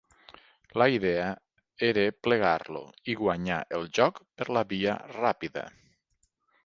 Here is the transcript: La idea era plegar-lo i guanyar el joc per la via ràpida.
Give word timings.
La 0.81 0.85
idea 0.93 1.27
era 1.89 2.05
plegar-lo 2.27 2.81
i 3.13 3.17
guanyar 3.21 3.61
el 3.81 3.87
joc 3.99 4.19
per 4.41 4.49
la 4.59 4.65
via 4.73 4.97
ràpida. 5.19 5.67